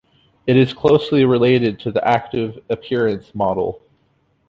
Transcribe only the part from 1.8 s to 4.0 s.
to the active appearance model.